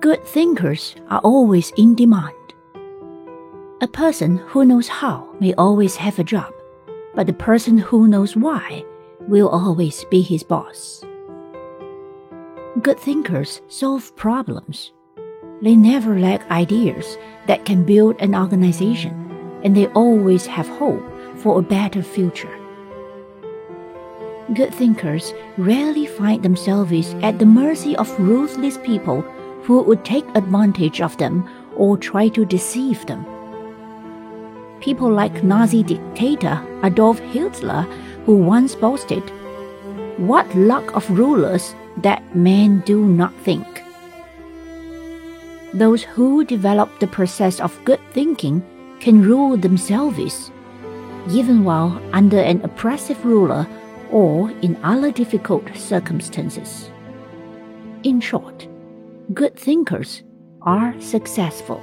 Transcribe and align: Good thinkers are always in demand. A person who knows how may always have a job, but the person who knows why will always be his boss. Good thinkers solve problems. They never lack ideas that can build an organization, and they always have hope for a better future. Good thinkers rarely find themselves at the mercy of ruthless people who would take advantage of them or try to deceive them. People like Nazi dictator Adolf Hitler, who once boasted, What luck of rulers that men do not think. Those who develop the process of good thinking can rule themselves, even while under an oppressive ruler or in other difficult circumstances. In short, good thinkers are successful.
Good 0.00 0.24
thinkers 0.24 0.94
are 1.10 1.18
always 1.24 1.72
in 1.76 1.96
demand. 1.96 2.54
A 3.80 3.88
person 3.88 4.36
who 4.46 4.64
knows 4.64 4.86
how 4.86 5.34
may 5.40 5.54
always 5.54 5.96
have 5.96 6.20
a 6.20 6.24
job, 6.24 6.54
but 7.16 7.26
the 7.26 7.32
person 7.32 7.78
who 7.78 8.06
knows 8.06 8.36
why 8.36 8.84
will 9.26 9.48
always 9.48 10.04
be 10.04 10.22
his 10.22 10.44
boss. 10.44 11.04
Good 12.80 13.00
thinkers 13.00 13.60
solve 13.66 14.14
problems. 14.14 14.92
They 15.62 15.74
never 15.74 16.20
lack 16.20 16.48
ideas 16.48 17.18
that 17.48 17.64
can 17.64 17.82
build 17.82 18.20
an 18.20 18.36
organization, 18.36 19.32
and 19.64 19.76
they 19.76 19.88
always 19.88 20.46
have 20.46 20.68
hope 20.68 21.02
for 21.38 21.58
a 21.58 21.62
better 21.76 22.04
future. 22.04 22.56
Good 24.54 24.72
thinkers 24.72 25.34
rarely 25.56 26.06
find 26.06 26.44
themselves 26.44 27.14
at 27.20 27.40
the 27.40 27.46
mercy 27.46 27.96
of 27.96 28.16
ruthless 28.20 28.78
people 28.78 29.24
who 29.68 29.82
would 29.82 30.02
take 30.02 30.24
advantage 30.34 31.02
of 31.02 31.14
them 31.18 31.46
or 31.76 31.98
try 31.98 32.26
to 32.26 32.46
deceive 32.46 33.04
them. 33.04 33.22
People 34.80 35.10
like 35.10 35.44
Nazi 35.44 35.82
dictator 35.82 36.58
Adolf 36.82 37.18
Hitler, 37.18 37.82
who 38.24 38.36
once 38.36 38.74
boasted, 38.74 39.22
What 40.16 40.48
luck 40.54 40.96
of 40.96 41.10
rulers 41.10 41.74
that 41.98 42.34
men 42.34 42.80
do 42.86 43.04
not 43.04 43.34
think. 43.44 43.66
Those 45.74 46.02
who 46.02 46.46
develop 46.46 46.88
the 46.98 47.06
process 47.06 47.60
of 47.60 47.78
good 47.84 48.00
thinking 48.12 48.64
can 49.00 49.20
rule 49.20 49.58
themselves, 49.58 50.50
even 51.30 51.62
while 51.62 52.00
under 52.14 52.40
an 52.40 52.62
oppressive 52.64 53.22
ruler 53.22 53.66
or 54.10 54.50
in 54.62 54.78
other 54.82 55.12
difficult 55.12 55.68
circumstances. 55.76 56.90
In 58.02 58.18
short, 58.18 58.66
good 59.34 59.56
thinkers 59.56 60.22
are 60.62 60.98
successful. 61.00 61.82